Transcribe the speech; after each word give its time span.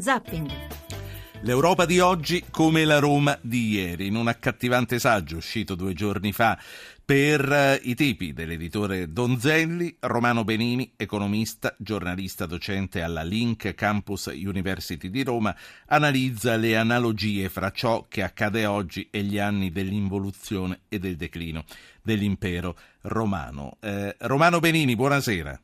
Zapping. 0.00 0.50
L'Europa 1.42 1.86
di 1.86 2.00
oggi 2.00 2.44
come 2.50 2.84
la 2.84 2.98
Roma 2.98 3.38
di 3.40 3.70
ieri, 3.70 4.06
in 4.08 4.16
un 4.16 4.26
accattivante 4.26 4.98
saggio 4.98 5.36
uscito 5.36 5.76
due 5.76 5.92
giorni 5.92 6.32
fa 6.32 6.58
per 7.04 7.50
eh, 7.50 7.80
i 7.84 7.94
tipi 7.94 8.32
dell'editore 8.32 9.12
Donzelli, 9.12 9.96
Romano 10.00 10.44
Benini, 10.44 10.92
economista, 10.96 11.74
giornalista 11.78 12.44
docente 12.44 13.02
alla 13.02 13.22
Link 13.22 13.72
Campus 13.74 14.26
University 14.26 15.10
di 15.10 15.22
Roma, 15.22 15.54
analizza 15.86 16.56
le 16.56 16.76
analogie 16.76 17.48
fra 17.48 17.70
ciò 17.70 18.06
che 18.08 18.22
accade 18.22 18.66
oggi 18.66 19.08
e 19.10 19.22
gli 19.22 19.38
anni 19.38 19.70
dell'involuzione 19.70 20.80
e 20.88 20.98
del 20.98 21.16
declino 21.16 21.64
dell'impero 22.02 22.76
romano. 23.02 23.76
Eh, 23.80 24.16
Romano 24.18 24.58
Benini, 24.58 24.96
buonasera. 24.96 25.58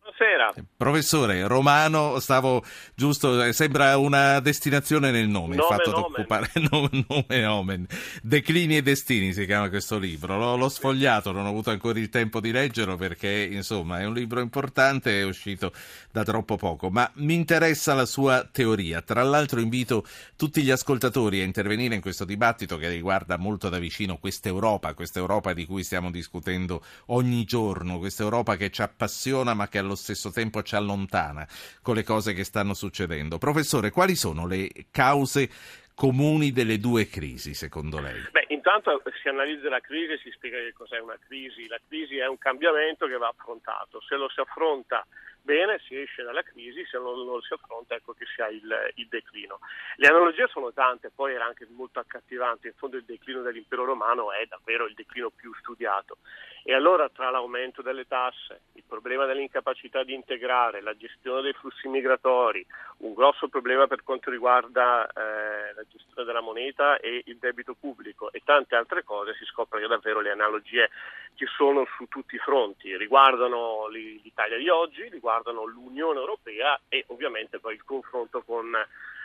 Buonasera. 0.00 0.37
Professore, 0.76 1.46
romano, 1.46 2.18
stavo 2.20 2.64
giusto, 2.94 3.42
eh, 3.42 3.52
sembra 3.52 3.96
una 3.98 4.40
destinazione 4.40 5.10
nel 5.10 5.28
nome, 5.28 5.54
Nome, 5.54 5.56
il 5.56 5.62
fatto 5.62 5.92
di 5.92 6.00
occupare 6.00 6.50
nome, 6.70 7.04
nome, 7.06 7.40
nomen. 7.40 7.86
Declini 8.22 8.76
e 8.76 8.82
destini 8.82 9.32
si 9.32 9.44
chiama 9.44 9.68
questo 9.68 9.98
libro. 9.98 10.38
L'ho, 10.38 10.56
l'ho 10.56 10.68
sfogliato, 10.68 11.32
non 11.32 11.46
ho 11.46 11.48
avuto 11.50 11.70
ancora 11.70 11.98
il 11.98 12.08
tempo 12.08 12.40
di 12.40 12.50
leggerlo 12.50 12.96
perché, 12.96 13.48
insomma, 13.50 14.00
è 14.00 14.04
un 14.04 14.14
libro 14.14 14.40
importante, 14.40 15.20
è 15.20 15.24
uscito 15.24 15.72
da 16.10 16.24
troppo 16.24 16.56
poco, 16.56 16.90
ma 16.90 17.10
mi 17.16 17.34
interessa 17.34 17.94
la 17.94 18.06
sua 18.06 18.48
teoria. 18.50 19.02
Tra 19.02 19.22
l'altro 19.22 19.60
invito 19.60 20.04
tutti 20.36 20.62
gli 20.62 20.70
ascoltatori 20.70 21.40
a 21.40 21.44
intervenire 21.44 21.94
in 21.94 22.00
questo 22.00 22.24
dibattito 22.24 22.76
che 22.76 22.88
riguarda 22.88 23.36
molto 23.36 23.68
da 23.68 23.78
vicino 23.78 24.18
questa 24.18 24.48
Europa, 24.48 24.94
questa 24.94 25.18
Europa 25.18 25.52
di 25.52 25.66
cui 25.66 25.84
stiamo 25.84 26.10
discutendo 26.10 26.82
ogni 27.06 27.44
giorno, 27.44 27.98
questa 27.98 28.22
Europa 28.22 28.56
che 28.56 28.70
ci 28.70 28.82
appassiona 28.82 29.54
ma 29.54 29.68
che 29.68 29.78
allo 29.78 29.94
stesso 29.94 30.30
tempo 30.30 30.37
ci 30.62 30.76
allontana 30.76 31.46
con 31.82 31.94
le 31.94 32.02
cose 32.02 32.32
che 32.32 32.44
stanno 32.44 32.74
succedendo. 32.74 33.38
Professore, 33.38 33.90
quali 33.90 34.14
sono 34.14 34.46
le 34.46 34.70
cause 34.90 35.48
comuni 35.94 36.52
delle 36.52 36.78
due 36.78 37.08
crisi, 37.08 37.54
secondo 37.54 38.00
lei? 38.00 38.20
Beh, 38.30 38.46
intanto 38.48 39.02
si 39.20 39.28
analizza 39.28 39.68
la 39.68 39.80
crisi 39.80 40.12
e 40.12 40.18
si 40.22 40.30
spiega 40.30 40.58
che 40.58 40.72
cos'è 40.72 40.98
una 41.00 41.18
crisi. 41.26 41.66
La 41.66 41.80
crisi 41.88 42.18
è 42.18 42.28
un 42.28 42.38
cambiamento 42.38 43.06
che 43.06 43.16
va 43.16 43.28
affrontato. 43.28 44.00
Se 44.06 44.14
lo 44.14 44.28
si 44.28 44.40
affronta 44.40 45.04
bene 45.48 45.80
si 45.86 45.98
esce 45.98 46.22
dalla 46.22 46.42
crisi, 46.42 46.84
se 46.84 46.98
non 46.98 47.24
lo 47.24 47.40
si 47.40 47.54
affronta 47.54 47.94
ecco 47.94 48.12
che 48.12 48.26
si 48.26 48.42
ha 48.42 48.48
il, 48.48 48.92
il, 48.96 49.08
declino. 49.08 49.60
Le 49.96 50.06
analogie 50.06 50.46
sono 50.48 50.74
tante, 50.74 51.10
poi 51.10 51.32
era 51.32 51.46
anche 51.46 51.66
molto 51.70 52.00
accattivante, 52.00 52.68
in 52.68 52.74
fondo 52.76 52.98
il 52.98 53.04
declino 53.04 53.40
dell'impero 53.40 53.86
romano 53.86 54.30
è 54.30 54.44
davvero 54.44 54.84
il 54.84 54.92
declino 54.92 55.30
più 55.30 55.54
studiato. 55.54 56.18
E 56.64 56.74
allora 56.74 57.08
tra 57.08 57.30
l'aumento 57.30 57.80
delle 57.80 58.06
tasse, 58.06 58.60
il 58.74 58.84
problema 58.86 59.24
dell'incapacità 59.24 60.04
di 60.04 60.12
integrare, 60.12 60.82
la 60.82 60.94
gestione 60.94 61.40
dei 61.40 61.54
flussi 61.54 61.88
migratori, 61.88 62.64
un 62.98 63.14
grosso 63.14 63.48
problema 63.48 63.86
per 63.86 64.02
quanto 64.02 64.30
riguarda 64.30 65.06
eh, 65.06 65.72
la 65.72 65.84
gestione 65.88 66.26
della 66.26 66.42
moneta 66.42 66.98
e 66.98 67.22
il 67.24 67.38
debito 67.38 67.74
pubblico 67.74 68.30
e 68.32 68.42
tante 68.44 68.74
altre 68.74 69.02
cose, 69.02 69.32
si 69.38 69.46
scopre 69.46 69.80
che 69.80 69.86
davvero 69.86 70.20
le 70.20 70.30
analogie 70.30 70.90
ci 71.36 71.46
sono 71.46 71.86
su 71.96 72.06
tutti 72.08 72.34
i 72.34 72.38
fronti, 72.38 72.94
riguardano 72.98 73.86
l'Italia 73.88 74.58
di 74.58 74.68
oggi, 74.68 75.08
riguardano 75.08 75.37
l'Unione 75.44 76.18
Europea 76.18 76.80
e 76.88 77.04
ovviamente 77.08 77.58
poi 77.58 77.74
il 77.74 77.84
confronto 77.84 78.42
con 78.42 78.72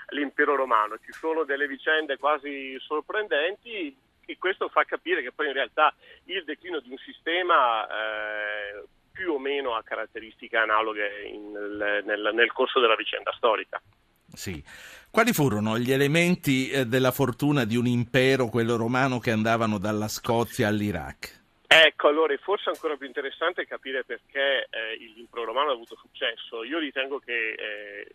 l'impero 0.09 0.56
romano. 0.56 0.97
Ci 0.97 1.11
sono 1.11 1.44
delle 1.44 1.67
vicende 1.67 2.17
quasi 2.17 2.78
sorprendenti 2.80 3.95
e 4.25 4.38
questo 4.38 4.69
fa 4.69 4.84
capire 4.84 5.22
che 5.22 5.31
poi 5.31 5.47
in 5.47 5.53
realtà 5.53 5.94
il 6.25 6.44
declino 6.44 6.80
di 6.80 6.89
un 6.89 6.97
sistema 6.97 7.86
eh, 7.88 8.84
più 9.11 9.34
o 9.34 9.39
meno 9.39 9.75
ha 9.75 9.84
caratteristiche 9.84 10.58
analoghe 10.58 11.28
in, 11.28 11.52
nel, 11.52 12.03
nel, 12.06 12.31
nel 12.34 12.52
corso 12.52 12.80
della 12.80 12.95
vicenda 12.95 13.31
storica. 13.36 13.81
Sì. 14.34 14.64
Quali 15.11 15.31
furono 15.31 15.78
gli 15.78 15.91
elementi 15.91 16.69
eh, 16.69 16.86
della 16.88 17.11
fortuna 17.11 17.66
di 17.66 17.75
un 17.75 17.86
impero, 17.86 18.47
quello 18.47 18.75
romano, 18.75 19.19
che 19.19 19.30
andavano 19.30 19.78
dalla 19.78 20.08
Scozia 20.08 20.67
all'Iraq? 20.67 21.43
Ecco, 21.76 22.08
allora 22.08 22.38
forse 22.38 22.70
ancora 22.70 22.96
più 22.97 23.08
interessante 23.08 23.66
capire 23.66 24.03
perché 24.03 24.68
eh, 24.70 24.96
l'impero 25.16 25.44
romano 25.46 25.72
ha 25.72 25.74
avuto 25.74 25.96
successo. 25.96 26.64
Io 26.64 26.78
ritengo 26.78 27.18
che 27.18 27.53
eh, 27.53 28.08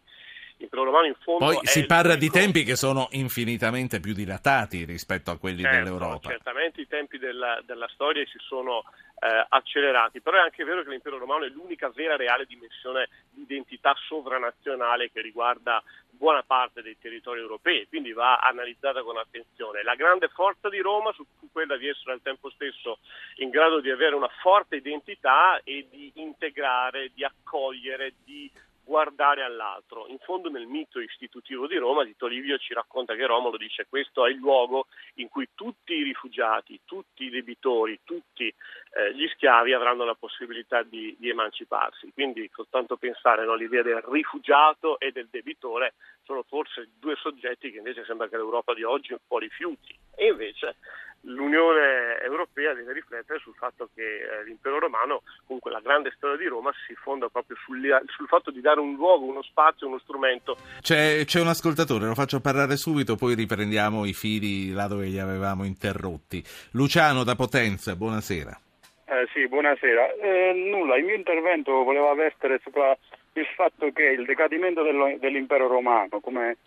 l'impero 0.59 0.85
romano 0.85 1.07
in 1.07 1.15
fondo... 1.21 1.45
Poi 1.45 1.59
si 1.63 1.87
parla 1.87 2.17
di 2.17 2.29
tempi 2.31 2.65
che 2.65 2.77
sono 2.77 3.09
infinitamente 3.13 4.01
più 4.01 4.13
dilatati 4.13 4.85
rispetto 4.85 5.31
a 5.31 5.39
quelli 5.39 5.63
certo, 5.63 5.77
dell'Europa. 5.77 6.29
Certamente 6.29 6.81
i 6.81 6.87
tempi 6.87 7.19
della, 7.19 7.61
della 7.65 7.89
storia 7.89 8.25
si 8.27 8.39
sono 8.39 8.85
eh, 9.21 9.47
accelerati, 9.49 10.21
però 10.21 10.39
è 10.39 10.41
anche 10.41 10.65
vero 10.65 10.83
che 10.83 10.91
l'impero 10.91 11.19
romano 11.19 11.45
è 11.45 11.49
l'unica 11.49 11.91
vera 11.91 12.17
reale 12.17 12.45
dimensione 12.47 13.09
di 13.31 13.43
identità 13.43 13.95
sovranazionale 14.07 15.11
che 15.11 15.21
riguarda 15.21 15.83
buona 16.11 16.43
parte 16.43 16.83
dei 16.83 16.99
territori 17.01 17.41
europei, 17.41 17.87
quindi 17.87 18.13
va 18.13 18.39
analizzata 18.39 19.03
con 19.03 19.17
attenzione. 19.17 19.85
La 19.85 19.95
grande 19.95 20.29
forza 20.29 20.69
di 20.69 20.81
Roma 20.81 21.13
fu 21.13 21.25
quella 21.53 21.77
di 21.77 21.89
essere 21.89 22.13
al 22.13 22.23
tempo 22.23 22.51
stesso 22.51 22.99
in 23.37 23.51
grado 23.51 23.81
di 23.81 23.91
avere 23.91 24.17
una 24.17 24.31
forte 24.41 24.77
identità 24.77 25.61
e 25.63 25.87
di 25.89 26.11
integrare, 26.17 27.13
di 27.15 27.25
accogliere, 27.25 28.15
di 28.25 28.51
guardare 28.89 29.43
all'altro. 29.43 30.07
In 30.09 30.19
fondo 30.19 30.49
nel 30.49 30.67
mito 30.67 30.99
istitutivo 30.99 31.67
di 31.67 31.77
Roma, 31.77 32.07
Tito 32.07 32.27
Livio 32.27 32.57
ci 32.57 32.73
racconta 32.73 33.15
che 33.15 33.27
Romolo 33.27 33.59
dice 33.59 33.87
questo 33.87 34.25
è 34.25 34.31
il 34.31 34.39
luogo 34.39 34.87
in 35.17 35.29
cui 35.29 35.47
tutti 35.55 35.93
i 35.93 36.03
rifugiati, 36.03 36.81
tutti 36.87 37.25
i 37.25 37.31
debitori, 37.31 38.01
tutti 38.03 38.47
eh, 38.47 39.15
gli 39.15 39.29
schiavi 39.29 39.75
avranno 39.75 40.05
la 40.05 40.15
possibilità 40.15 40.83
di, 40.83 41.15
di 41.19 41.29
emanciparsi. 41.29 42.11
Quindi 42.15 42.51
soltanto 42.53 42.97
pensare 42.97 43.45
no, 43.45 43.53
all'idea 43.53 43.83
del 43.83 44.03
rifugiato 44.09 44.99
e 44.99 45.13
del 45.13 45.29
debitore 45.31 45.93
sono 46.25 46.43
forse 46.49 46.89
due 46.99 47.15
soggetti 47.17 47.71
che 47.71 47.79
invece 47.79 48.05
sembra 48.07 48.29
che 48.29 48.37
l'Europa 48.37 48.73
di 48.73 48.85
oggi 48.85 49.13
un 49.13 49.19
po' 49.27 49.39
rifiuti. 49.39 49.95
E 50.17 50.29
invece 50.29 50.77
l'Unione 51.23 52.21
Europea 52.23 52.75
deve 52.75 52.93
riflettere 52.93 53.39
sul 53.41 53.55
fatto 53.55 53.89
che 53.95 54.03
eh, 54.03 54.45
l'impero 54.45 54.79
romano, 54.79 55.23
comunque 55.45 55.71
la 55.71 55.81
grande 55.81 56.13
storia 56.17 56.37
di 56.37 56.47
Roma, 56.47 56.73
si 56.87 56.95
fonda 56.95 57.29
proprio 57.29 57.57
sul, 57.65 57.81
sul 58.07 58.27
fatto 58.27 58.51
di 58.51 58.61
dare 58.61 58.81
un 58.81 58.95
luogo, 58.95 59.27
uno 59.27 59.43
spazio, 59.43 59.87
uno 59.87 59.99
strumento. 59.99 60.57
C'è, 60.81 61.25
c'è, 61.25 61.41
un 61.41 61.49
ascoltatore, 61.49 62.07
lo 62.07 62.15
faccio 62.15 62.41
parlare 62.41 62.77
subito, 62.77 63.17
poi 63.17 63.35
riprendiamo 63.35 64.05
i 64.05 64.13
fili 64.13 64.73
là 64.73 64.87
dove 64.87 65.07
li 65.07 65.19
avevamo 65.19 65.65
interrotti. 65.65 66.43
Luciano 66.73 67.25
da 67.25 67.35
Potenza, 67.35 67.97
buonasera. 67.97 68.61
Eh, 69.07 69.27
sì, 69.33 69.49
buonasera. 69.49 70.13
Eh, 70.15 70.53
nulla, 70.71 70.97
il 70.97 71.05
mio 71.05 71.15
intervento 71.15 71.83
voleva 71.83 72.15
vertere 72.15 72.61
sopra 72.63 72.97
il 73.33 73.47
fatto 73.57 73.91
che 73.93 74.05
il 74.05 74.25
decadimento 74.25 74.83
dello, 74.83 75.17
dell'impero 75.19 75.67
romano, 75.67 76.21
come 76.21 76.59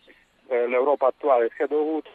eh, 0.47 0.67
l'Europa 0.67 1.07
attuale, 1.07 1.51
sia 1.55 1.67
dovuto 1.67 2.09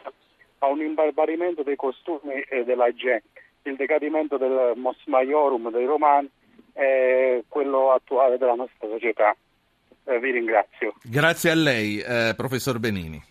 a 0.59 0.67
un 0.67 0.81
imbarbarimento 0.81 1.63
dei 1.63 1.75
costumi 1.75 2.41
e 2.41 2.63
della 2.63 2.93
gente. 2.93 3.43
Il 3.63 3.75
decadimento 3.75 4.37
del 4.37 4.73
mos 4.75 4.97
maiorum 5.05 5.69
dei 5.71 5.85
romani 5.85 6.29
è 6.73 7.43
quello 7.47 7.91
attuale 7.91 8.37
della 8.37 8.55
nostra 8.55 8.87
società. 8.87 9.35
Eh, 10.05 10.19
vi 10.19 10.31
ringrazio. 10.31 10.93
Grazie 11.03 11.51
a 11.51 11.55
lei, 11.55 11.99
eh, 11.99 12.33
professor 12.35 12.79
Benini. 12.79 13.21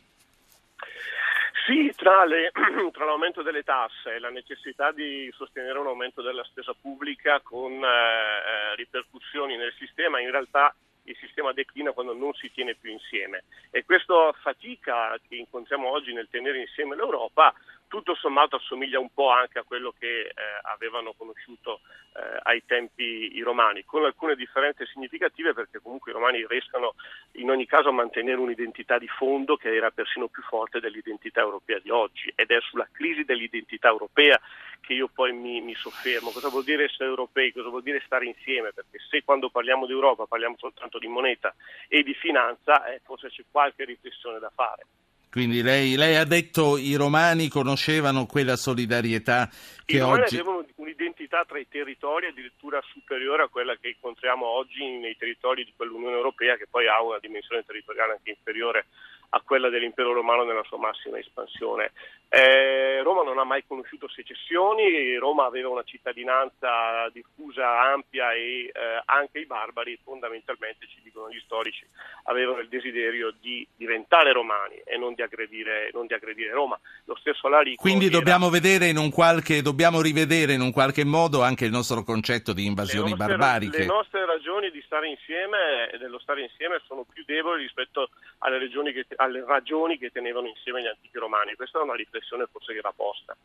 Sì, 1.66 1.92
tra, 1.96 2.24
le, 2.24 2.52
tra, 2.92 3.04
l'aumento 3.04 3.42
delle 3.42 3.64
tasse 3.64 4.14
e 4.14 4.18
la 4.20 4.30
necessità 4.30 4.92
di 4.92 5.28
sostenere 5.34 5.78
un 5.78 5.86
aumento 5.86 6.22
della 6.22 6.44
spesa 6.44 6.72
pubblica 6.80 7.40
con 7.40 7.72
eh, 7.72 8.76
ripercussioni 8.76 9.56
nel 9.56 9.74
sistema, 9.76 10.20
in 10.20 10.30
realtà 10.30 10.72
il 11.06 11.16
sistema 11.16 11.52
declina 11.52 11.92
quando 11.92 12.14
non 12.14 12.32
si 12.34 12.50
tiene 12.52 12.74
più 12.74 12.90
insieme. 12.90 13.44
E 13.70 13.84
questa 13.84 14.32
fatica 14.42 15.18
che 15.26 15.36
incontriamo 15.36 15.88
oggi 15.88 16.12
nel 16.12 16.28
tenere 16.30 16.60
insieme 16.60 16.96
l'Europa 16.96 17.54
tutto 17.88 18.14
sommato 18.14 18.56
assomiglia 18.56 18.98
un 18.98 19.10
po' 19.12 19.30
anche 19.30 19.58
a 19.58 19.64
quello 19.64 19.94
che 19.98 20.22
eh, 20.22 20.32
avevano 20.62 21.12
conosciuto 21.16 21.80
eh, 22.14 22.40
ai 22.42 22.64
tempi 22.64 23.36
i 23.36 23.40
romani, 23.42 23.84
con 23.84 24.04
alcune 24.04 24.34
differenze 24.34 24.86
significative 24.86 25.52
perché 25.52 25.80
comunque 25.80 26.10
i 26.10 26.14
romani 26.14 26.46
riescono 26.46 26.94
in 27.32 27.50
ogni 27.50 27.66
caso 27.66 27.88
a 27.88 27.92
mantenere 27.92 28.38
un'identità 28.38 28.98
di 28.98 29.08
fondo 29.08 29.56
che 29.56 29.74
era 29.74 29.90
persino 29.90 30.28
più 30.28 30.42
forte 30.42 30.80
dell'identità 30.80 31.40
europea 31.40 31.78
di 31.78 31.90
oggi 31.90 32.32
ed 32.34 32.50
è 32.50 32.58
sulla 32.60 32.88
crisi 32.90 33.24
dell'identità 33.24 33.88
europea 33.88 34.40
che 34.80 34.94
io 34.94 35.08
poi 35.08 35.32
mi, 35.32 35.60
mi 35.60 35.74
soffermo. 35.74 36.30
Cosa 36.30 36.48
vuol 36.48 36.64
dire 36.64 36.84
essere 36.84 37.08
europei? 37.08 37.52
Cosa 37.52 37.68
vuol 37.68 37.82
dire 37.82 38.02
stare 38.04 38.26
insieme? 38.26 38.72
Perché 38.72 38.98
se 39.10 39.24
quando 39.24 39.50
parliamo 39.50 39.86
di 39.86 39.92
Europa 39.92 40.26
parliamo 40.26 40.56
soltanto 40.58 40.98
di 40.98 41.08
moneta 41.08 41.54
e 41.88 42.02
di 42.02 42.14
finanza, 42.14 42.84
eh, 42.86 43.00
forse 43.04 43.28
c'è 43.28 43.42
qualche 43.50 43.84
riflessione 43.84 44.38
da 44.38 44.50
fare. 44.54 44.86
Quindi 45.30 45.62
lei, 45.62 45.96
lei, 45.96 46.16
ha 46.16 46.24
detto 46.24 46.78
i 46.78 46.94
romani 46.94 47.48
conoscevano 47.48 48.26
quella 48.26 48.56
solidarietà 48.56 49.50
che 49.84 49.96
I 49.96 50.00
romani 50.00 50.22
oggi... 50.22 50.38
avevano 50.38 50.64
un'identità 50.76 51.44
tra 51.44 51.58
i 51.58 51.68
territori 51.68 52.26
addirittura 52.26 52.80
superiore 52.90 53.42
a 53.42 53.48
quella 53.48 53.76
che 53.76 53.88
incontriamo 53.88 54.46
oggi 54.46 54.82
nei 54.98 55.16
territori 55.16 55.64
di 55.64 55.72
quell'Unione 55.76 56.16
Europea 56.16 56.56
che 56.56 56.66
poi 56.70 56.86
ha 56.86 57.02
una 57.02 57.18
dimensione 57.18 57.64
territoriale 57.64 58.12
anche 58.12 58.30
inferiore 58.30 58.86
a 59.30 59.40
quella 59.44 59.68
dell'impero 59.68 60.12
romano 60.12 60.44
nella 60.44 60.64
sua 60.64 60.78
massima 60.78 61.18
espansione. 61.18 61.92
Eh, 62.28 63.02
Roma 63.02 63.22
non 63.22 63.38
ha 63.38 63.44
mai 63.44 63.64
conosciuto 63.66 64.08
secessioni, 64.08 65.14
Roma 65.16 65.46
aveva 65.46 65.68
una 65.68 65.84
cittadinanza 65.84 67.08
diffusa, 67.12 67.92
ampia 67.92 68.32
e 68.32 68.64
eh, 68.66 68.72
anche 69.04 69.38
i 69.38 69.46
barbari 69.46 69.98
fondamentalmente, 70.02 70.86
ci 70.88 71.00
dicono 71.02 71.30
gli 71.30 71.40
storici, 71.44 71.86
avevano 72.24 72.58
il 72.58 72.68
desiderio 72.68 73.32
di 73.40 73.66
diventare 73.76 74.32
romani 74.32 74.76
e 74.84 74.96
non 74.96 75.14
di 75.14 75.22
aggredire, 75.22 75.90
non 75.92 76.06
di 76.06 76.14
aggredire 76.14 76.50
Roma. 76.50 76.78
Lo 77.04 77.16
stesso 77.16 77.48
Larico 77.48 77.80
Quindi 77.80 78.06
era... 78.06 78.18
dobbiamo, 78.18 78.50
vedere 78.50 78.88
in 78.88 78.96
un 78.96 79.10
qualche, 79.10 79.62
dobbiamo 79.62 80.00
rivedere 80.00 80.52
in 80.52 80.60
un 80.60 80.72
qualche 80.72 81.04
modo 81.04 81.42
anche 81.42 81.64
il 81.64 81.70
nostro 81.70 82.02
concetto 82.02 82.52
di 82.52 82.66
invasioni 82.66 83.10
le 83.10 83.16
nostre, 83.16 83.36
barbariche. 83.36 83.78
Le 83.78 83.86
nostre 83.86 84.26
ragioni 84.26 84.70
di 84.70 84.82
stare 84.84 85.08
insieme 85.08 85.90
e 85.92 85.98
dello 85.98 86.18
stare 86.18 86.42
insieme 86.42 86.80
sono 86.86 87.06
più 87.10 87.22
deboli 87.24 87.62
rispetto 87.62 88.10
alle, 88.38 88.68
che, 88.68 89.06
alle 89.16 89.44
ragioni 89.44 89.98
che 89.98 90.10
tenevano 90.10 90.48
insieme 90.48 90.82
gli 90.82 90.86
antichi 90.86 91.18
romani. 91.18 91.54
Questa 91.54 91.78
è 91.78 91.82
una 91.82 91.94
riflessione 91.94 92.46
forse 92.50 92.72
che 92.72 92.80
va 92.80 92.92
posta. 92.94 93.36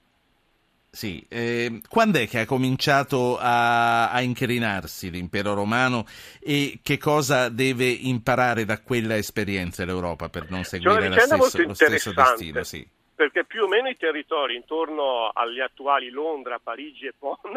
Sì, 0.93 1.25
eh, 1.29 1.81
quando 1.87 2.19
è 2.19 2.27
che 2.27 2.39
ha 2.39 2.45
cominciato 2.45 3.37
a, 3.39 4.11
a, 4.11 4.19
incrinarsi 4.19 5.09
l'impero 5.09 5.53
romano 5.53 6.05
e 6.41 6.79
che 6.83 6.97
cosa 6.97 7.47
deve 7.47 7.85
imparare 7.85 8.65
da 8.65 8.81
quella 8.81 9.15
esperienza 9.15 9.85
l'Europa 9.85 10.27
per 10.27 10.49
non 10.49 10.65
seguire 10.65 11.09
stesso, 11.13 11.63
lo 11.65 11.73
stesso 11.73 12.11
destino? 12.11 12.63
Sì. 12.63 12.85
Perché 13.15 13.45
più 13.45 13.63
o 13.63 13.67
meno 13.69 13.87
i 13.87 13.95
territori 13.95 14.55
intorno 14.55 15.29
agli 15.29 15.61
attuali 15.61 16.09
Londra, 16.09 16.59
Parigi 16.59 17.05
e 17.05 17.13
Bonn 17.17 17.55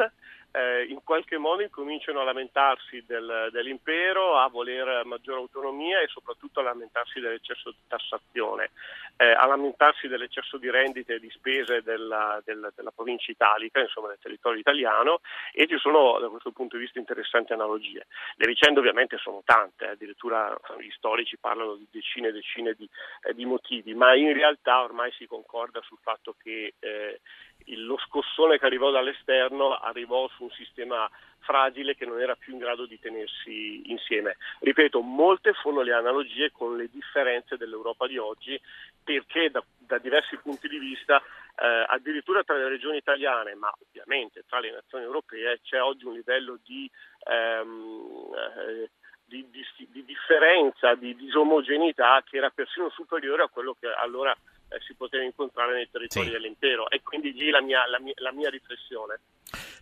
eh, 0.55 0.85
in 0.85 1.03
qualche 1.03 1.37
modo 1.37 1.63
incominciano 1.63 2.21
a 2.21 2.25
lamentarsi 2.25 3.03
del, 3.07 3.49
dell'impero, 3.51 4.39
a 4.39 4.49
voler 4.49 5.05
maggiore 5.05 5.41
autonomia 5.41 6.01
e 6.01 6.07
soprattutto 6.07 6.61
a 6.61 6.63
lamentarsi 6.63 7.19
dell'eccesso 7.19 7.71
di 7.71 7.79
tassazione, 7.89 8.71
eh, 9.17 9.33
a 9.33 9.47
lamentarsi 9.47 10.07
dell'eccesso 10.07 10.57
di 10.57 10.71
rendite 10.71 11.15
e 11.15 11.21
di 11.21 11.31
spese 11.31 11.83
della, 11.83 12.41
della, 12.45 12.71
della, 12.75 12.93
provincia 12.93 13.33
italica, 13.33 13.81
insomma 13.81 14.09
del 14.09 14.19
territorio 14.21 14.61
italiano 14.61 15.21
e 15.53 15.67
ci 15.67 15.77
sono 15.79 16.21
da 16.21 16.29
questo 16.29 16.53
punto 16.53 16.77
di 16.77 16.85
vista 16.85 17.01
interessanti 17.01 17.53
analogie. 17.53 18.07
Le 18.37 18.47
vicende 18.47 18.79
ovviamente 18.79 19.19
sono 19.19 19.43
tante, 19.45 19.89
addirittura 19.89 20.57
gli 20.79 20.91
storici 20.91 21.37
parlano 21.37 21.75
di 21.75 21.89
decine 21.91 22.29
e 22.29 22.33
decine 22.33 22.75
di, 22.75 22.89
eh, 23.23 23.35
di, 23.35 23.45
motivi, 23.45 23.93
ma 23.95 24.15
in 24.15 24.33
realtà 24.33 24.83
ormai 24.83 25.11
si 25.13 25.27
concorda 25.27 25.83
sul 25.83 25.99
fatto 26.01 26.37
che 26.41 26.75
eh, 26.79 27.21
lo 27.67 27.99
scossone 27.99 28.59
che 28.59 28.67
arrivò 28.67 28.91
dall'esterno 28.91 29.75
arrivò 29.75 30.29
su 30.29 30.45
un 30.45 30.51
sistema 30.51 31.09
fragile 31.45 31.95
che 31.95 32.07
non 32.07 32.21
era 32.21 32.35
più 32.35 32.53
in 32.53 32.59
grado 32.59 32.87
di 32.87 32.99
tenersi 32.99 33.91
insieme. 33.91 34.37
Ripeto, 34.61 35.01
molte 35.01 35.53
sono 35.63 35.83
le 35.83 35.93
analogie 35.93 36.51
con 36.51 36.77
le 36.77 36.89
differenze 36.91 37.57
dell'Europa 37.57 38.07
di 38.07 38.19
oggi 38.19 38.61
perché 39.03 39.51
da, 39.51 39.63
da 39.79 39.99
diversi 39.99 40.37
punti 40.39 40.69
di 40.69 40.79
vista 40.79 41.23
eh, 41.57 41.85
addirittura 41.87 42.43
tra 42.43 42.57
le 42.57 42.69
regioni 42.69 42.97
italiane, 42.97 43.55
ma 43.55 43.73
ovviamente 43.87 44.45
tra 44.49 44.59
le 44.59 44.73
nazioni 44.73 45.05
europee 45.05 45.61
c'è 45.63 45.81
oggi 45.81 46.07
un 46.07 46.15
livello 46.15 46.59
di, 46.65 46.91
ehm, 47.29 48.31
eh, 48.35 48.91
di, 49.27 49.47
di, 49.51 49.65
di 49.91 50.05
differenza, 50.05 50.95
di 50.95 51.15
disomogeneità 51.15 52.23
che 52.27 52.39
era 52.39 52.51
persino 52.51 52.89
superiore 52.91 53.43
a 53.43 53.49
quello 53.49 53.77
che 53.79 53.87
allora 53.87 54.35
eh, 54.75 54.81
si 54.87 54.95
poteva 54.95 55.25
incontrare 55.25 55.75
nei 55.75 55.89
territori 55.91 56.27
sì. 56.27 56.33
dell'impero 56.33 56.91
e 56.91 57.01
quindi 57.03 57.33
lì 57.33 57.51
la 57.51 57.61
mia, 57.61 57.87
la 57.87 58.01
mia, 58.01 58.15
la 58.17 58.33
mia 58.33 58.51
riflessione. 58.51 59.21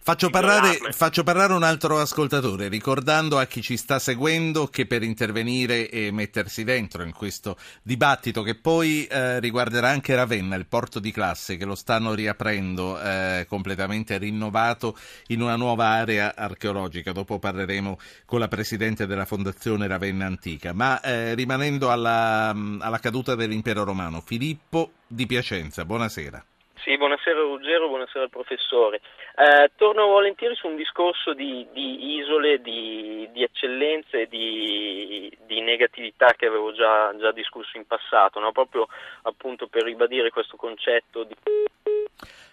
Faccio 0.04 0.30
parlare, 0.30 0.80
faccio 0.90 1.22
parlare, 1.22 1.52
un 1.52 1.62
altro 1.62 2.00
ascoltatore, 2.00 2.66
ricordando 2.66 3.38
a 3.38 3.44
chi 3.44 3.62
ci 3.62 3.76
sta 3.76 4.00
seguendo 4.00 4.66
che 4.66 4.84
per 4.84 5.04
intervenire 5.04 5.88
e 5.88 6.10
mettersi 6.10 6.64
dentro 6.64 7.04
in 7.04 7.12
questo 7.12 7.56
dibattito, 7.84 8.42
che 8.42 8.56
poi 8.56 9.06
eh, 9.06 9.38
riguarderà 9.38 9.90
anche 9.90 10.16
Ravenna, 10.16 10.56
il 10.56 10.66
porto 10.66 10.98
di 10.98 11.12
classe, 11.12 11.56
che 11.56 11.64
lo 11.64 11.76
stanno 11.76 12.14
riaprendo 12.14 13.00
eh, 13.00 13.46
completamente 13.48 14.18
rinnovato 14.18 14.98
in 15.28 15.40
una 15.40 15.54
nuova 15.54 15.86
area 15.86 16.34
archeologica. 16.34 17.12
Dopo 17.12 17.38
parleremo 17.38 17.96
con 18.24 18.40
la 18.40 18.48
presidente 18.48 19.06
della 19.06 19.24
Fondazione 19.24 19.86
Ravenna 19.86 20.26
Antica. 20.26 20.72
Ma 20.72 21.00
eh, 21.00 21.34
rimanendo 21.34 21.92
alla, 21.92 22.48
alla 22.48 22.98
caduta 22.98 23.36
dell'impero 23.36 23.84
romano, 23.84 24.20
Filippo 24.20 24.94
di 25.06 25.26
Piacenza, 25.26 25.84
buonasera. 25.84 26.44
Sì, 26.82 26.96
buonasera 26.96 27.38
Ruggero, 27.38 27.86
buonasera 27.86 28.24
al 28.24 28.30
professore. 28.30 29.00
Eh, 29.36 29.70
torno 29.76 30.06
volentieri 30.06 30.56
su 30.56 30.66
un 30.66 30.74
discorso 30.74 31.32
di, 31.32 31.64
di 31.72 32.16
isole, 32.16 32.60
di, 32.60 33.28
di 33.32 33.44
eccellenze 33.44 34.22
e 34.22 34.26
di, 34.26 35.32
di, 35.46 35.60
negatività 35.60 36.34
che 36.36 36.46
avevo 36.46 36.72
già, 36.72 37.16
già 37.18 37.30
discusso 37.30 37.76
in 37.76 37.86
passato, 37.86 38.40
no? 38.40 38.50
proprio 38.50 38.88
appunto 39.22 39.68
per 39.68 39.84
ribadire 39.84 40.30
questo 40.30 40.56
concetto 40.56 41.22
di... 41.22 41.36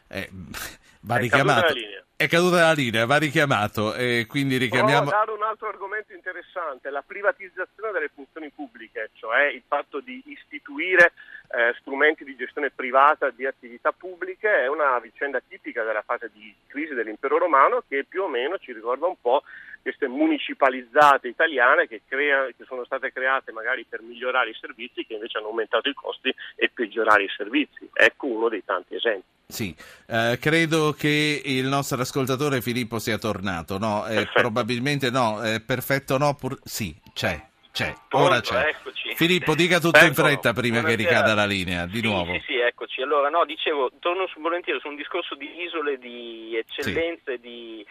Eh, 0.10 0.30
va 1.02 1.16
è 1.16 1.22
richiamato. 1.22 1.74
Caduta 1.74 2.04
è 2.20 2.28
caduta 2.28 2.60
la 2.60 2.74
linea, 2.74 3.06
va 3.06 3.18
richiamato 3.18 3.96
e 3.96 4.26
quindi 4.28 4.58
richiamiamo... 4.58 5.10
Dare 5.10 5.32
un 5.32 5.42
altro 5.42 5.70
argomento 5.70 6.12
interessante, 6.12 6.90
la 6.90 7.02
privatizzazione 7.02 7.94
delle 7.94 8.12
funzioni 8.14 8.50
pubbliche, 8.50 9.12
cioè 9.14 9.46
il 9.46 9.64
fatto 9.66 10.02
di 10.02 10.22
istituire 10.26 11.14
eh, 11.52 11.76
strumenti 11.80 12.24
di 12.24 12.36
gestione 12.36 12.70
privata 12.70 13.32
di 13.32 13.46
attività 13.46 13.92
pubbliche 13.92 14.62
è 14.62 14.68
una 14.68 15.00
vicenda 15.00 15.42
tipica 15.46 15.84
della 15.84 16.04
fase 16.04 16.30
di 16.32 16.54
crisi 16.68 16.94
dell'impero 16.94 17.38
romano 17.38 17.84
che 17.88 18.06
più 18.08 18.24
o 18.24 18.28
meno 18.28 18.58
ci 18.60 18.72
ricorda 18.72 19.08
un 19.08 19.16
po' 19.20 19.42
queste 19.82 20.08
municipalizzate 20.08 21.28
italiane 21.28 21.88
che, 21.88 22.02
crea, 22.08 22.46
che, 22.56 22.66
sono 22.66 22.84
state 22.86 23.12
create 23.12 23.52
magari 23.52 23.86
per 23.88 24.02
migliorare 24.02 24.52
i 24.52 24.58
servizi 24.60 25.06
che 25.06 25.14
invece 25.14 25.38
hanno 25.38 25.48
aumentato 25.48 25.90
i 25.90 25.94
costi 25.94 26.34
e 26.56 26.70
peggiorare 26.72 27.24
i 27.24 27.30
servizi. 27.36 27.90
Ecco 27.94 28.28
uno 28.28 28.50
dei 28.50 28.64
tanti 28.64 28.96
esempi. 28.96 29.26
Sì, 29.48 29.76
eh, 30.08 30.38
credo 30.40 30.92
che 30.92 31.42
il 31.44 31.66
nostro 31.66 32.00
ascoltatore 32.00 32.62
Filippo 32.62 33.00
sia 33.00 33.18
tornato, 33.18 33.80
no? 33.80 34.06
Eh, 34.06 34.28
probabilmente 34.32 35.10
no, 35.10 35.42
eh, 35.44 35.60
perfetto 35.62 36.18
no, 36.20 36.36
pur... 36.36 36.60
sì, 36.64 36.96
c'è. 37.14 37.49
C'è, 37.72 37.94
ora 38.12 38.42
c'è. 38.42 38.70
Eccoci. 38.70 39.16
Filippo, 39.16 39.54
dica 39.56 39.80
tutto 39.80 40.04
in 40.04 40.14
fretta 40.14 40.54
prima 40.54 40.80
Buonasera. 40.80 41.04
che 41.04 41.10
ricada 41.10 41.34
la 41.34 41.46
linea, 41.46 41.86
di 41.86 42.00
sì, 42.00 42.02
nuovo. 42.02 42.34
Sì, 42.34 42.44
sì, 42.48 42.58
eccoci. 42.58 43.02
Allora, 43.02 43.30
no, 43.30 43.46
dicevo, 43.46 43.92
torno 44.00 44.28
su, 44.28 44.40
volentieri 44.40 44.80
su 44.80 44.88
un 44.88 44.96
discorso 44.96 45.36
di 45.36 45.62
isole, 45.62 45.98
di 45.98 46.58
eccellenze, 46.58 47.36
sì. 47.36 47.40
di, 47.40 47.86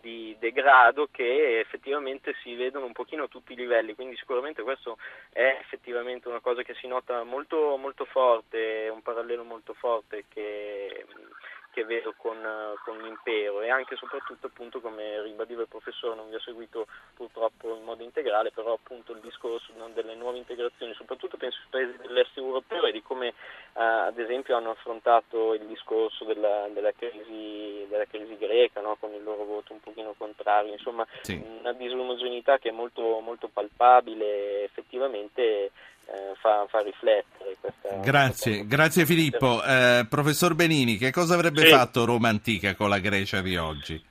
di, 0.00 0.36
degrado 0.38 1.08
che 1.10 1.58
effettivamente 1.58 2.34
si 2.42 2.54
vedono 2.54 2.86
un 2.86 2.92
pochino 2.92 3.24
a 3.24 3.28
tutti 3.28 3.52
i 3.52 3.56
livelli, 3.56 3.94
quindi 3.94 4.16
sicuramente 4.16 4.62
questo 4.62 4.96
è 5.32 5.58
effettivamente 5.60 6.28
una 6.28 6.40
cosa 6.40 6.62
che 6.62 6.74
si 6.74 6.86
nota 6.86 7.22
molto, 7.24 7.76
molto 7.76 8.04
forte, 8.04 8.88
un 8.92 9.02
parallelo 9.02 9.44
molto 9.44 9.74
forte 9.74 10.24
che 10.28 11.04
che 11.80 11.84
vedo 11.84 12.14
con, 12.16 12.36
con, 12.84 12.98
l'impero 12.98 13.62
e 13.62 13.70
anche 13.70 13.94
e 13.94 13.96
soprattutto 13.96 14.46
appunto 14.46 14.80
come 14.80 15.22
ribadiva 15.22 15.62
il 15.62 15.68
professore 15.68 16.14
non 16.14 16.28
vi 16.28 16.34
ho 16.34 16.40
seguito 16.40 16.86
purtroppo 17.14 17.74
in 17.74 17.84
modo 17.84 18.02
integrale 18.02 18.50
però 18.50 18.74
appunto 18.74 19.12
il 19.12 19.20
discorso 19.20 19.72
delle 19.94 20.14
nuove 20.14 20.38
integrazioni 20.38 20.92
soprattutto 20.94 21.38
penso 21.38 21.58
ai 21.62 21.70
paesi 21.70 21.96
dell'est 22.02 22.36
europeo 22.36 22.84
e 22.84 22.92
di 22.92 23.02
come 23.02 23.28
eh, 23.28 23.32
ad 23.72 24.18
esempio 24.18 24.56
hanno 24.56 24.70
affrontato 24.70 25.54
il 25.54 25.64
discorso 25.66 26.24
della, 26.24 26.68
della, 26.72 26.92
crisi, 26.92 27.86
della 27.88 28.04
crisi, 28.04 28.36
greca 28.36 28.80
no, 28.80 28.96
con 29.00 29.14
il 29.14 29.22
loro 29.22 29.44
voto 29.44 29.72
un 29.72 29.80
pochino 29.80 30.14
contrario 30.18 30.72
insomma 30.72 31.06
sì. 31.22 31.42
una 31.60 31.72
disomogeneità 31.72 32.58
che 32.58 32.68
è 32.68 32.72
molto, 32.72 33.20
molto 33.20 33.48
palpabile 33.48 34.64
effettivamente 34.64 35.42
eh, 35.42 35.70
fa, 36.40 36.66
fa, 36.68 36.80
riflettere. 36.80 37.56
Questa, 37.60 37.96
grazie, 38.02 38.58
questa... 38.58 38.76
grazie 38.76 39.06
Filippo. 39.06 39.62
Eh, 39.62 40.06
professor 40.08 40.54
Benini, 40.54 40.96
che 40.96 41.10
cosa 41.10 41.34
avrebbe 41.34 41.66
sì. 41.66 41.68
fatto 41.68 42.04
Roma 42.04 42.28
Antica 42.28 42.74
con 42.74 42.88
la 42.88 42.98
Grecia 42.98 43.40
di 43.40 43.56
oggi? 43.56 44.02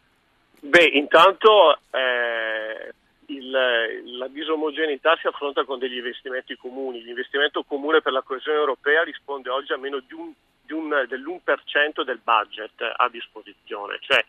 Beh, 0.61 0.89
intanto 0.93 1.79
eh, 1.91 2.93
il, 3.27 3.49
la 3.49 4.27
disomogeneità 4.27 5.17
si 5.19 5.27
affronta 5.27 5.63
con 5.63 5.79
degli 5.79 5.97
investimenti 5.97 6.55
comuni. 6.55 7.01
L'investimento 7.03 7.63
comune 7.63 8.01
per 8.01 8.11
la 8.11 8.21
coesione 8.21 8.57
europea 8.57 9.03
risponde 9.03 9.49
oggi 9.49 9.73
a 9.73 9.77
meno 9.77 9.99
di 9.99 10.13
un, 10.13 10.31
di 10.61 10.73
un, 10.73 11.05
dell'1% 11.07 12.03
del 12.03 12.19
budget 12.23 12.93
a 12.95 13.09
disposizione, 13.09 13.97
cioè 14.01 14.23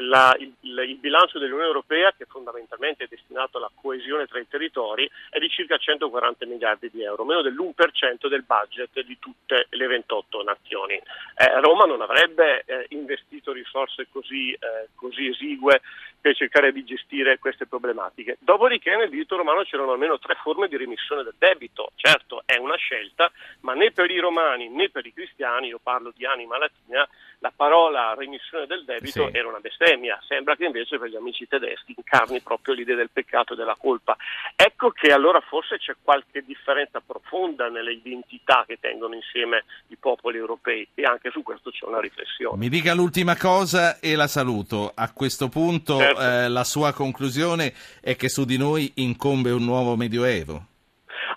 la, 0.00 0.34
il, 0.38 0.52
il, 0.60 0.96
bilancio 0.96 1.38
dell'Unione 1.38 1.68
Europea, 1.68 2.12
che 2.16 2.24
fondamentalmente 2.26 3.04
è 3.04 3.06
destinato 3.08 3.58
alla 3.58 3.70
coesione 3.74 4.26
tra 4.26 4.38
i 4.38 4.48
territori, 4.48 5.10
è 5.30 5.38
di 5.38 5.48
circa 5.48 5.76
140 5.76 6.46
miliardi 6.46 6.90
di 6.90 7.02
euro, 7.02 7.24
meno 7.24 7.42
dell'1% 7.42 8.28
del 8.28 8.42
budget 8.42 9.00
di 9.02 9.18
tutte 9.18 9.66
le 9.70 9.86
28 9.86 10.42
nazioni. 10.42 10.94
Eh, 10.94 11.60
Roma 11.60 11.84
non 11.84 12.00
avrebbe 12.00 12.62
eh, 12.66 12.86
investito 12.90 13.52
risorse 13.52 14.08
così, 14.10 14.52
eh, 14.52 14.88
così 14.94 15.28
esigue 15.28 15.80
per 16.26 16.34
cercare 16.34 16.72
di 16.72 16.84
gestire 16.84 17.38
queste 17.38 17.66
problematiche. 17.66 18.38
Dopodiché 18.40 18.96
nel 18.96 19.10
diritto 19.10 19.36
romano 19.36 19.62
c'erano 19.62 19.92
almeno 19.92 20.18
tre 20.18 20.34
forme 20.42 20.66
di 20.66 20.76
remissione 20.76 21.22
del 21.22 21.34
debito. 21.38 21.92
Certo, 21.94 22.42
è 22.44 22.56
una 22.56 22.74
scelta, 22.74 23.30
ma 23.60 23.74
né 23.74 23.92
per 23.92 24.10
i 24.10 24.18
romani 24.18 24.68
né 24.68 24.88
per 24.88 25.06
i 25.06 25.12
cristiani, 25.12 25.68
io 25.68 25.78
parlo 25.80 26.12
di 26.16 26.26
anima 26.26 26.58
latina, 26.58 27.08
la 27.40 27.52
parola 27.54 28.14
remissione 28.14 28.66
del 28.66 28.84
debito 28.84 29.28
sì. 29.28 29.36
era 29.36 29.48
una 29.48 29.60
bestemmia 29.60 30.18
sembra 30.26 30.56
che 30.56 30.64
invece 30.64 30.98
per 30.98 31.08
gli 31.08 31.16
amici 31.16 31.46
tedeschi 31.46 31.94
incarni 31.96 32.40
proprio 32.40 32.74
l'idea 32.74 32.96
del 32.96 33.10
peccato 33.12 33.52
e 33.52 33.56
della 33.56 33.76
colpa. 33.78 34.16
Ecco 34.54 34.90
che 34.90 35.12
allora 35.12 35.40
forse 35.40 35.78
c'è 35.78 35.94
qualche 36.02 36.42
differenza 36.44 37.00
profonda 37.04 37.68
nelle 37.68 37.92
identità 37.92 38.64
che 38.66 38.78
tengono 38.80 39.14
insieme 39.14 39.64
i 39.88 39.96
popoli 39.96 40.38
europei 40.38 40.86
e 40.94 41.04
anche 41.04 41.30
su 41.30 41.42
questo 41.42 41.70
c'è 41.70 41.86
una 41.86 42.00
riflessione. 42.00 42.56
Mi 42.56 42.68
dica 42.68 42.94
l'ultima 42.94 43.36
cosa 43.36 43.98
e 43.98 44.14
la 44.14 44.28
saluto. 44.28 44.92
A 44.94 45.12
questo 45.12 45.48
punto 45.48 45.98
certo. 45.98 46.20
eh, 46.20 46.48
la 46.48 46.64
sua 46.64 46.92
conclusione 46.92 47.72
è 48.00 48.16
che 48.16 48.28
su 48.28 48.44
di 48.44 48.56
noi 48.56 48.92
incombe 48.96 49.50
un 49.50 49.64
nuovo 49.64 49.96
medioevo. 49.96 50.74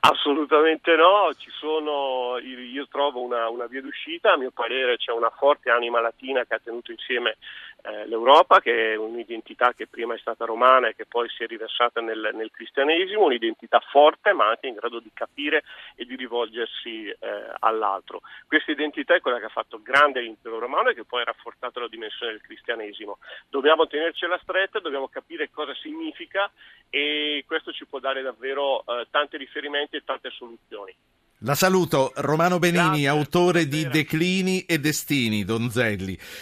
Assolutamente 0.01 0.95
no, 0.95 1.29
sono, 1.59 2.37
io 2.37 2.87
trovo 2.87 3.21
una, 3.21 3.49
una, 3.49 3.65
via 3.65 3.81
d'uscita, 3.81 4.33
a 4.33 4.37
mio 4.37 4.51
parere 4.51 4.95
c'è 4.95 5.11
una 5.11 5.29
forte 5.29 5.69
anima 5.69 5.99
latina 5.99 6.45
che 6.45 6.55
ha 6.55 6.59
tenuto 6.63 6.91
insieme 6.91 7.35
eh, 7.81 8.07
l'Europa, 8.07 8.59
che 8.59 8.93
è 8.93 8.95
un'identità 8.95 9.73
che 9.73 9.87
prima 9.87 10.13
è 10.13 10.17
stata 10.17 10.45
romana 10.45 10.87
e 10.87 10.95
che 10.95 11.05
poi 11.05 11.29
si 11.29 11.43
è 11.43 11.47
riversata 11.47 12.01
nel, 12.01 12.31
nel 12.33 12.51
cristianesimo, 12.51 13.25
un'identità 13.25 13.79
forte 13.91 14.33
ma 14.33 14.49
anche 14.49 14.67
in 14.67 14.75
grado 14.75 14.99
di 14.99 15.11
capire 15.13 15.63
e 15.95 16.05
di 16.05 16.15
rivolgersi 16.15 17.07
eh, 17.07 17.17
all'altro. 17.59 18.21
Questa 18.47 18.71
identità 18.71 19.15
è 19.15 19.21
quella 19.21 19.39
che 19.39 19.45
ha 19.45 19.49
fatto 19.49 19.81
grande 19.81 20.21
l'impero 20.21 20.59
romano 20.59 20.89
e 20.89 20.93
che 20.93 21.05
poi 21.05 21.21
ha 21.21 21.25
rafforzato 21.25 21.79
la 21.79 21.87
dimensione 21.87 22.33
del 22.33 22.41
cristianesimo. 22.41 23.19
Dobbiamo 23.49 23.87
tenercela 23.87 24.39
stretta, 24.41 24.79
dobbiamo 24.79 25.07
capire 25.07 25.49
cosa 25.49 25.73
significa 25.75 26.51
e 26.89 27.43
questo 27.47 27.71
ci 27.71 27.85
può 27.85 27.99
dare 27.99 28.21
davvero 28.21 28.83
eh, 28.85 29.07
tanti 29.09 29.37
riferimenti 29.37 29.95
e 29.95 30.03
tante 30.03 30.29
soluzioni. 30.31 30.95
La 31.43 31.55
saluto, 31.55 32.11
Romano 32.15 32.59
Benini, 32.59 33.03
Grazie, 33.03 33.07
autore 33.07 33.67
di 33.69 33.87
Declini 33.87 34.65
e 34.65 34.77
Destini, 34.77 35.45
Donzelli. 35.45 36.19